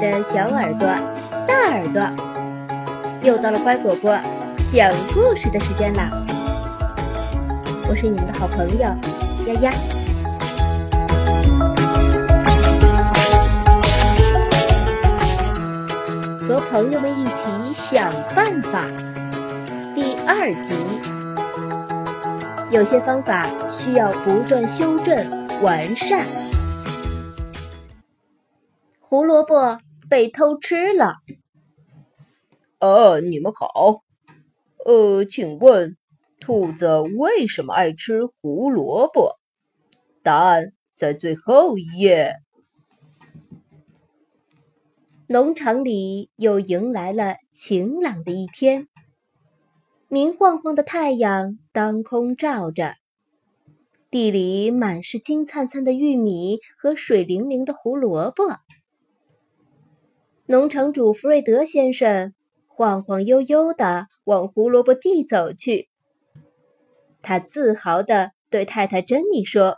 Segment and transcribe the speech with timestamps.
[0.00, 0.86] 的小耳朵、
[1.46, 2.02] 大耳朵，
[3.22, 4.16] 又到了乖果果
[4.68, 6.08] 讲故事的时间啦！
[7.88, 8.78] 我是你们的好朋友
[9.46, 9.72] 丫丫，
[16.46, 18.84] 和朋友们一起想办法。
[19.94, 20.76] 第二集，
[22.70, 26.24] 有些方法需要不断修正完善。
[29.00, 31.14] 胡萝卜被偷吃了。
[32.78, 34.02] 呃，你们好。
[34.84, 35.96] 呃，请问，
[36.40, 39.36] 兔子为什么爱吃胡萝卜？
[40.22, 42.36] 答案在最后一页。
[45.26, 48.88] 农场里又迎来了晴朗的一天，
[50.08, 52.94] 明晃晃的太阳当空照着，
[54.10, 58.44] 地里满是金灿灿的玉米和水灵灵的胡萝卜。
[60.50, 62.32] 农场主弗瑞德先生
[62.66, 65.90] 晃晃悠悠地往胡萝卜地走去，
[67.20, 69.76] 他自豪地对太太珍妮说：“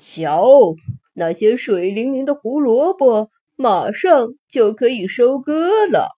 [0.00, 0.74] 瞧，
[1.12, 6.16] 那些水灵灵的胡萝卜，马上就可以收割了。”“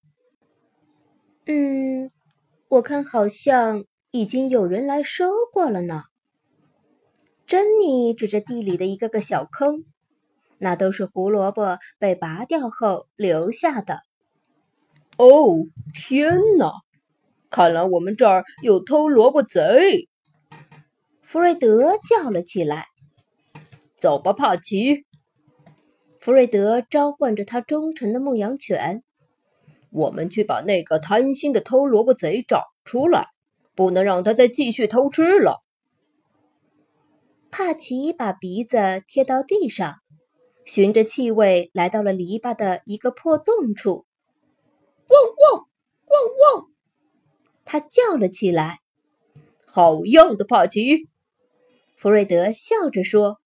[1.46, 2.12] 嗯，
[2.68, 6.04] 我看好像已经有人来收过了呢。”
[7.46, 9.84] 珍妮指着地里的一个个小坑。
[10.58, 14.00] 那都是胡萝卜被拔掉后留下的。
[15.16, 16.72] 哦，天哪！
[17.50, 20.08] 看来我们这儿有偷萝卜贼！
[21.22, 22.86] 弗瑞德叫了起来
[23.96, 25.04] ：“走吧，帕奇！”
[26.20, 29.04] 弗瑞德召唤着他忠诚的牧羊犬
[29.90, 33.28] ：“我们去把那个贪心的偷萝卜贼找出来，
[33.76, 35.58] 不能让他再继续偷吃了。”
[37.52, 39.96] 帕奇把鼻子贴到地上。
[40.64, 44.06] 循着气味来到了篱笆的一个破洞处，
[45.08, 45.20] 汪
[45.52, 45.66] 汪
[46.06, 46.66] 汪汪！
[47.64, 48.80] 他叫了起来
[49.66, 51.08] ：“好样的，帕奇！”
[51.96, 53.38] 弗瑞德笑着说：“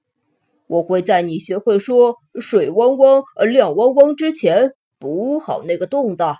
[0.68, 6.36] 我会在你学会说‘水汪汪，亮汪汪’之前补好那个洞的。”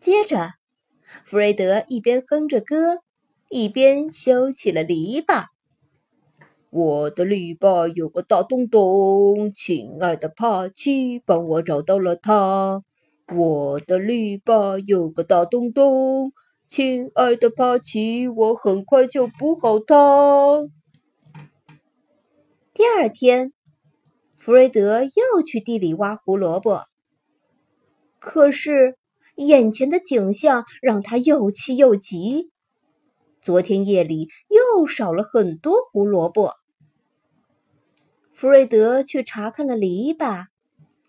[0.00, 0.50] 接着，
[1.24, 2.98] 弗瑞德一边哼着歌，
[3.48, 5.46] 一边修起了篱笆。
[6.76, 12.82] 我的篱笆有个大洞洞，亲爱的帕奇，帮我找到了它。
[13.34, 16.32] 我的篱笆有个大洞洞，
[16.68, 20.68] 亲爱的帕奇，我很快就补好它。
[22.74, 23.54] 第二天，
[24.36, 26.82] 弗瑞德又去地里挖胡萝卜，
[28.18, 28.98] 可是
[29.36, 32.50] 眼前的景象让他又气又急。
[33.40, 36.52] 昨天夜里又少了很多胡萝卜。
[38.36, 40.48] 弗瑞德去查看了篱笆，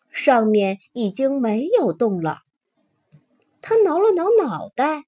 [0.10, 2.38] 上面已经没有洞了。
[3.62, 5.04] 他挠了挠脑袋，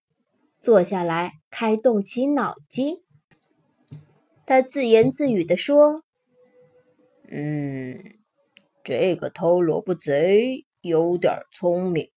[0.60, 3.02] 坐下来开动起脑筋。
[4.46, 6.04] 他自言自语地说
[7.32, 8.18] ：“嗯，
[8.84, 12.12] 这个偷萝卜贼有点聪明，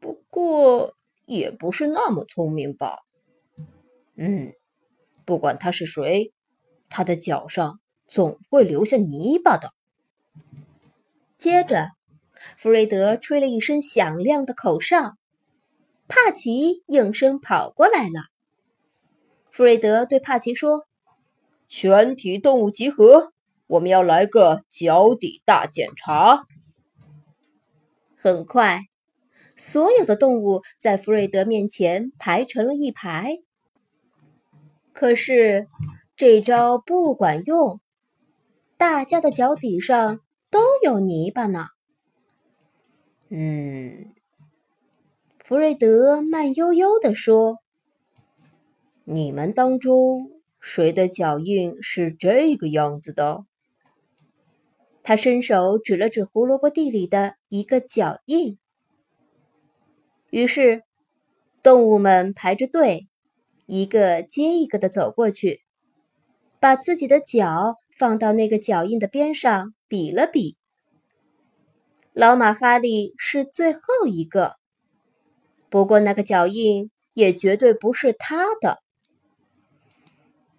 [0.00, 2.98] 不过也不是那么聪明吧。
[4.16, 4.52] 嗯，
[5.24, 6.32] 不管他是谁，
[6.88, 7.78] 他的脚上……”
[8.12, 9.72] 总会留下泥巴的。
[11.38, 11.88] 接着，
[12.58, 15.14] 弗瑞德吹了一声响亮的口哨，
[16.08, 18.20] 帕奇应声跑过来了。
[19.50, 20.86] 弗瑞德对帕奇说
[21.68, 23.32] ：“全体动物集合，
[23.66, 26.44] 我们要来个脚底大检查。”
[28.14, 28.82] 很快，
[29.56, 33.38] 所有的动物在弗瑞德面前排成了一排。
[34.92, 35.66] 可是，
[36.14, 37.80] 这招不管用。
[38.82, 40.18] 大家的脚底上
[40.50, 41.66] 都有泥巴呢。
[43.28, 44.12] 嗯，
[45.38, 47.58] 弗瑞德慢悠悠地说
[49.06, 53.44] ：“你们当中谁的脚印是这个样子的？”
[55.04, 58.58] 他伸手指了指胡萝卜地里的一个脚印。
[60.30, 60.82] 于是，
[61.62, 63.06] 动物们排着队，
[63.66, 65.60] 一个接一个的走过去，
[66.58, 67.76] 把自己的脚。
[67.96, 70.56] 放到那个脚印的边上比了比，
[72.12, 74.56] 老马哈利是最后一个，
[75.68, 78.82] 不过那个脚印也绝对不是他的。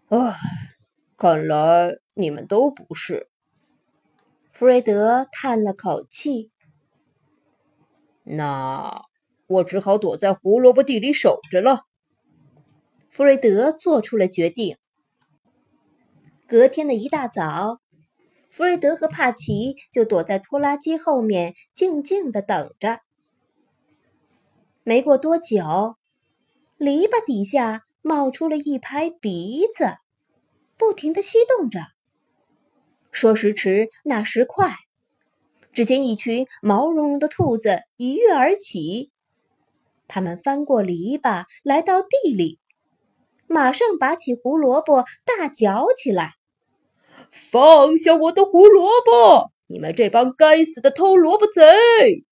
[0.07, 0.35] 唉，
[1.17, 3.27] 看来你们都不是。
[4.51, 6.51] 弗瑞德叹了口气。
[8.23, 9.05] 那
[9.47, 11.81] 我只好躲在胡萝卜地里守着了。
[13.09, 14.77] 弗瑞德做出了决定。
[16.53, 17.79] 隔天的一大早，
[18.51, 22.99] 弗瑞德和帕奇就躲在拖拉机后面，静静的等着。
[24.83, 25.95] 没过多久，
[26.77, 29.95] 篱笆底下冒出了一排鼻子，
[30.77, 31.79] 不停的吸动着。
[33.11, 34.75] 说时迟，那时快，
[35.71, 39.09] 只见一群毛茸茸的兔子一跃而起，
[40.07, 42.59] 它们翻过篱笆，来到地里，
[43.47, 46.35] 马上拔起胡萝卜，大嚼起来。
[47.33, 49.51] 放下我的胡萝卜！
[49.65, 52.23] 你们这帮该死的偷萝卜贼！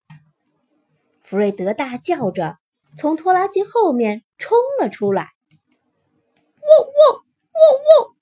[1.24, 2.57] 弗瑞德大叫着，
[2.98, 5.30] 从拖拉机后面冲了出来。
[6.62, 8.15] 汪汪汪汪！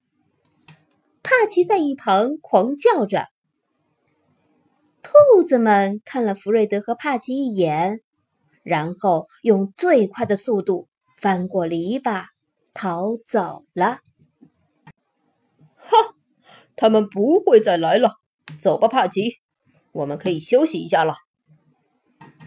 [1.22, 3.28] 帕奇在一旁狂叫着。
[5.04, 8.00] 兔子们看了弗瑞德和帕奇一眼，
[8.64, 10.88] 然后用最快的速度
[11.18, 12.24] 翻过篱笆，
[12.74, 14.00] 逃走了。
[15.76, 16.14] 哈！
[16.80, 18.14] 他们不会再来了，
[18.62, 19.34] 走吧，帕奇，
[19.92, 21.14] 我们可以休息一下了。”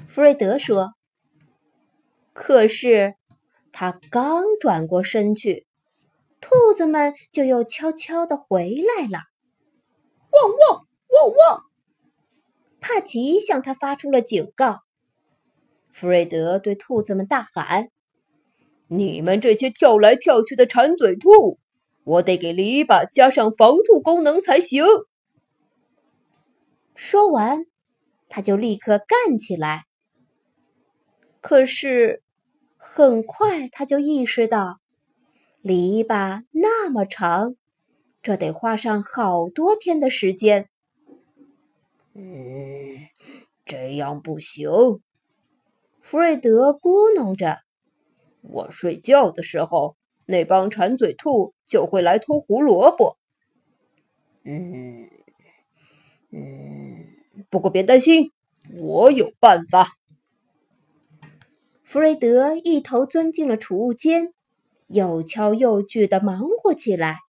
[0.08, 0.94] 弗瑞德说。
[2.32, 3.14] 可是
[3.72, 5.66] 他刚转过身去，
[6.40, 9.18] 兔子们就又悄悄的回来了。
[10.30, 11.62] 汪汪汪汪！
[12.80, 14.78] 帕奇向他发出了警告。
[15.92, 17.90] 弗瑞德对兔子们大喊
[18.88, 21.58] ：“你们这些跳来跳去的馋嘴兔！”
[22.04, 24.84] 我得给篱笆加上防兔功能才行。
[26.96, 27.64] 说完，
[28.28, 29.84] 他就立刻干起来。
[31.40, 32.22] 可是，
[32.76, 34.78] 很快他就意识到，
[35.60, 37.54] 篱笆那么长，
[38.20, 40.68] 这得花上好多天的时间。
[42.14, 43.06] 嗯，
[43.64, 44.68] 这样不行。
[46.00, 47.58] 弗瑞德咕哝着
[48.42, 53.16] ：“我睡觉的时候。”那帮馋嘴兔就会来偷胡萝卜。
[54.44, 55.08] 嗯
[56.30, 57.06] 嗯，
[57.48, 58.30] 不过别担心，
[58.78, 59.86] 我有办法。
[61.82, 64.34] 弗瑞德一头钻进了储物间，
[64.88, 67.20] 又敲又锯的忙活起来。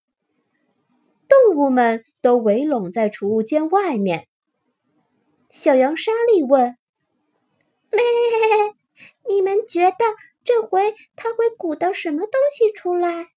[1.30, 4.28] 动物们都围拢在储物间外面。
[5.50, 6.76] 小羊莎莉问
[7.92, 8.04] ：“咩，
[9.30, 9.98] 你们觉得？”
[10.44, 13.28] 这回他会鼓捣什么东西出来？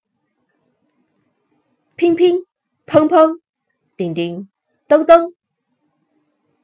[1.97, 2.45] 乒乒
[2.85, 3.39] 乓乓，
[3.95, 4.47] 叮叮
[4.87, 5.33] 当当。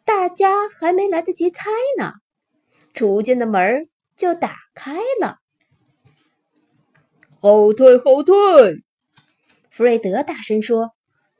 [0.05, 2.13] 大家还没来得及猜呢，
[2.93, 5.39] 储物间的门就打开了。
[7.39, 8.83] 后退，后退！
[9.71, 10.91] 弗瑞德大声说：“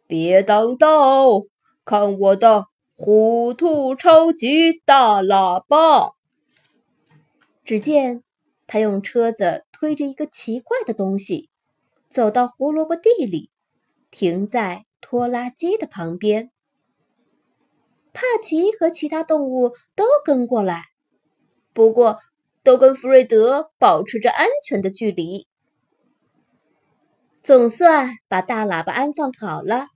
[0.08, 1.44] 别挡道，
[1.86, 6.14] 看我的虎兔超级大喇叭！”
[7.64, 8.24] 只见。
[8.66, 11.50] 他用车子推着一个奇怪的东西，
[12.10, 13.52] 走到胡萝卜地里，
[14.14, 16.52] 停在拖拉机的旁边。
[18.14, 20.84] 帕奇和其他动物都跟过来，
[21.74, 22.20] 不过
[22.62, 25.48] 都跟弗瑞德保持着安全的距离。
[27.42, 29.88] 总算把大喇叭安放好了，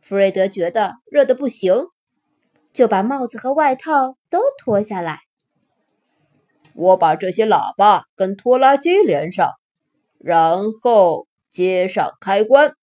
[0.00, 1.88] 弗瑞德觉得热的不行，
[2.72, 5.22] 就把帽子和外套都脱下来。
[6.72, 9.50] 我把这些喇叭跟拖拉机连上，
[10.20, 12.76] 然后接上开关。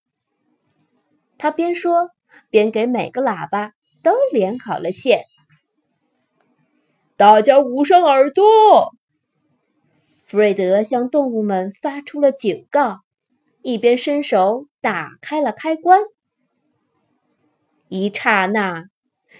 [1.42, 2.12] 他边说
[2.52, 3.72] 边给每个喇叭
[4.04, 5.26] 都连好了线。
[7.18, 8.92] 大家捂上耳朵！
[10.28, 13.00] 弗瑞德向动物们发出了警告，
[13.64, 16.04] 一边伸手打开了开关。
[17.88, 18.84] 一刹那，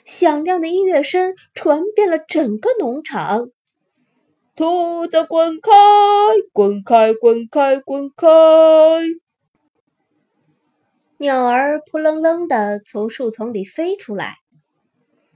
[0.04, 3.52] 响亮的音乐声传遍了整个农场。
[4.56, 5.72] 兔子滚开，
[6.52, 8.28] 滚开，滚开，滚开！
[11.22, 14.38] 鸟儿扑棱棱的从树丛里飞出来，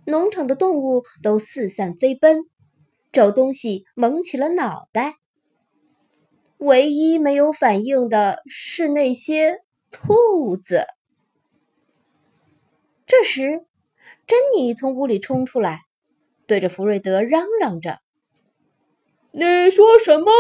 [0.04, 2.40] 农场的动物都四散飞奔，
[3.12, 5.14] 找东西蒙起了脑袋。
[6.58, 9.60] 唯一没有反应的是那些
[9.92, 10.88] 兔子。
[13.06, 13.64] 这时，
[14.26, 15.82] 珍妮从屋里冲出来，
[16.48, 18.00] 对着福瑞德嚷嚷着。
[19.32, 20.32] 你说什么？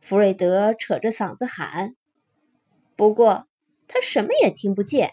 [0.00, 1.94] 弗瑞德扯着嗓子喊，
[2.96, 3.46] 不过
[3.92, 5.12] 他什么也听不见。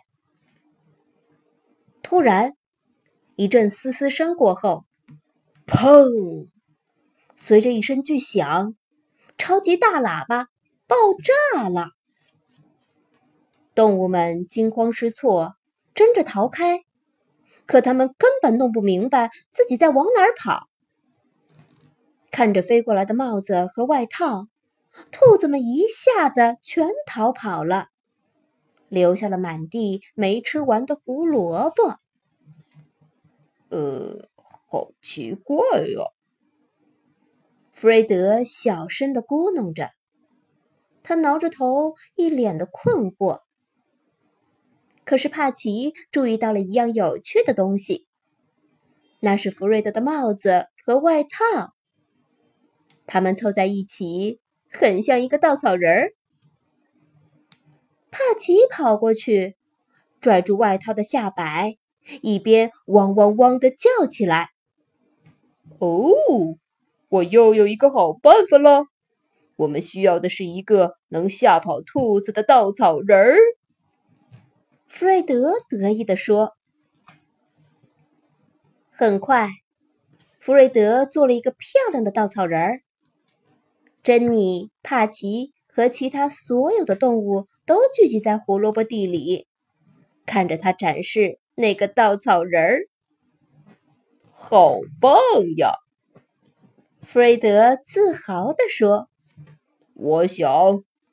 [2.01, 2.55] 突然，
[3.35, 4.85] 一阵嘶嘶声过后，
[5.67, 6.47] 砰！
[7.35, 8.73] 随着一声巨响，
[9.37, 10.47] 超级大喇叭
[10.87, 10.95] 爆
[11.53, 11.89] 炸了。
[13.75, 15.55] 动物们惊慌失措，
[15.93, 16.85] 争着逃开，
[17.65, 20.69] 可他们根本弄不明白自己在往哪儿跑。
[22.31, 24.47] 看着飞过来的帽子和外套，
[25.11, 27.89] 兔子们一下子全逃跑了。
[28.89, 31.99] 留下了满地没吃完的胡萝卜。
[33.69, 36.05] 呃，好奇怪呀！
[37.71, 39.91] 弗瑞德小声的咕哝着，
[41.01, 43.41] 他挠着头，一脸的困惑。
[45.05, 48.05] 可是帕奇注意到了一样有趣的东西，
[49.19, 51.29] 那是弗瑞德的帽子和外套。
[53.07, 54.39] 它们凑在一起，
[54.71, 56.13] 很像一个稻草人儿。
[58.11, 59.55] 帕奇跑过去，
[60.19, 61.77] 拽住外套的下摆。
[62.21, 64.49] 一边汪汪汪的叫起来。
[65.77, 66.11] 哦，
[67.07, 68.85] 我又有一个好办法了！
[69.57, 73.37] 我们需要的是一个能吓跑兔子的稻草人儿。
[74.87, 76.55] 弗瑞德得意地说。
[78.89, 79.49] 很快，
[80.39, 82.81] 弗瑞德做了一个漂亮的稻草人儿。
[84.01, 89.47] 珍妮、帕奇和其他所有的动物都聚集在胡萝卜地里，
[90.25, 91.39] 看着他展示。
[91.55, 92.87] 那个稻草人儿，
[94.31, 95.19] 好棒
[95.57, 95.73] 呀！
[97.01, 99.09] 弗瑞德自豪地说
[99.93, 100.47] ：“我想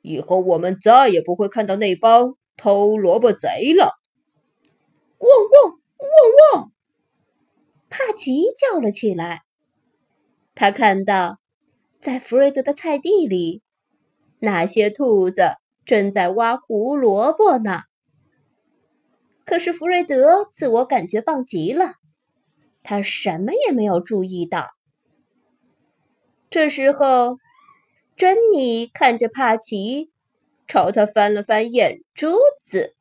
[0.01, 3.91] 以后我们再也不会看到那帮偷萝卜贼了。”
[5.19, 6.71] 汪汪汪汪！
[7.89, 9.41] 帕奇叫了起来。
[10.55, 11.39] 他看到，
[11.99, 13.61] 在弗瑞德的菜地里，
[14.39, 17.81] 那些兔子正在挖胡萝卜呢。
[19.45, 21.93] 可是弗瑞德自我感觉棒极了，
[22.83, 24.67] 他什么也没有注意到。
[26.49, 27.37] 这时候，
[28.15, 30.11] 珍妮看着帕奇，
[30.67, 32.95] 朝他翻了翻眼珠子。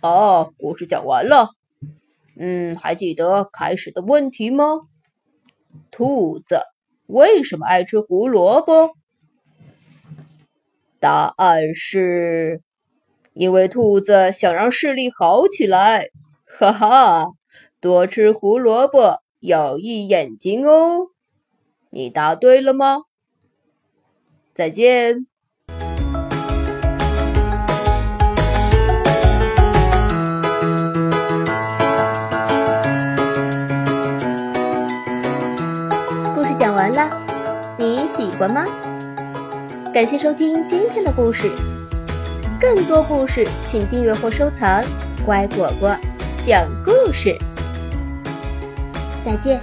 [0.00, 1.50] 哦，故事讲完了。
[2.36, 4.80] 嗯，还记得开始的问题吗？
[5.90, 6.62] 兔子
[7.06, 8.96] 为什么爱吃胡萝卜？
[11.02, 12.62] 答案是。
[13.34, 16.10] 因为兔子想让视力好起来，
[16.44, 17.26] 哈哈，
[17.80, 21.08] 多吃胡萝卜有益眼睛哦。
[21.90, 23.04] 你答对了吗？
[24.54, 25.26] 再见。
[36.34, 38.66] 故事讲完了，你喜欢吗？
[39.92, 41.50] 感谢收听今天的故事。
[42.58, 44.82] 更多故事，请订阅或收藏。
[45.26, 45.94] 乖果果
[46.42, 47.36] 讲故事，
[49.22, 49.60] 再见。